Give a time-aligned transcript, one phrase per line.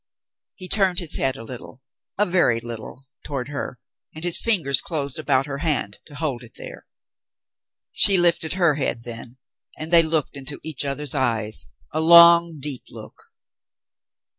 [0.55, 1.83] He turned his head a little,
[2.17, 3.79] a very little, toward her,
[4.15, 6.87] and his fin gers closed about her hand to hold it there.
[7.91, 9.37] She lifted her head then,
[9.77, 13.15] and they looked into each other's eyes, a long, deep look.